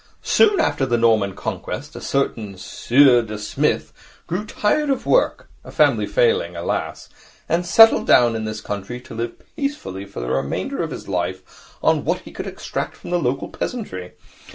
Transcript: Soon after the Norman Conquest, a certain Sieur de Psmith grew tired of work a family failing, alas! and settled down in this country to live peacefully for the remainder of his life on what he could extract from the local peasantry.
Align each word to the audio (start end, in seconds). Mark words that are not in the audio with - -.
Soon 0.23 0.59
after 0.59 0.83
the 0.87 0.97
Norman 0.97 1.35
Conquest, 1.35 1.95
a 1.95 2.01
certain 2.01 2.57
Sieur 2.57 3.21
de 3.21 3.37
Psmith 3.37 3.93
grew 4.25 4.47
tired 4.47 4.89
of 4.89 5.05
work 5.05 5.47
a 5.63 5.69
family 5.69 6.07
failing, 6.07 6.55
alas! 6.55 7.07
and 7.47 7.67
settled 7.67 8.07
down 8.07 8.35
in 8.35 8.43
this 8.45 8.61
country 8.61 8.99
to 8.99 9.13
live 9.13 9.33
peacefully 9.55 10.05
for 10.05 10.19
the 10.19 10.29
remainder 10.31 10.81
of 10.81 10.89
his 10.89 11.07
life 11.07 11.75
on 11.83 12.03
what 12.03 12.21
he 12.21 12.31
could 12.31 12.47
extract 12.47 12.97
from 12.97 13.11
the 13.11 13.19
local 13.19 13.49
peasantry. 13.49 14.13